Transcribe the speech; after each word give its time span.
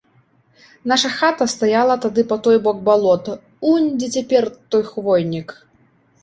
Наша 0.91 1.09
хата 1.17 1.45
стаяла 1.53 1.95
тады 2.05 2.21
па 2.31 2.37
той 2.47 2.57
бок 2.65 2.77
балота, 2.87 3.37
унь 3.73 3.87
дзе 3.97 4.09
цяпер 4.15 4.49
той 4.71 4.83
хвойнік. 4.91 5.49